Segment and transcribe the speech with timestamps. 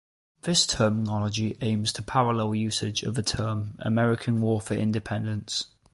[0.41, 5.67] This terminology aims to parallel usage of the term "American War for Independence".